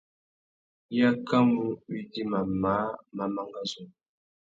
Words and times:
I 0.97 0.99
akamú 1.09 1.63
widjima 1.87 2.39
māh 2.61 2.95
má 3.15 3.25
mangazú. 3.35 3.83